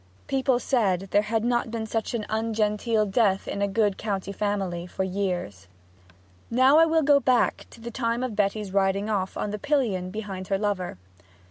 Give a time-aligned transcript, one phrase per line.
[0.25, 4.87] People said there had not been such an ungenteel death in a good county family
[4.87, 5.67] for years.
[6.49, 10.09] Now I will go back to the time of Betty's riding off on the pillion
[10.09, 10.97] behind her lover.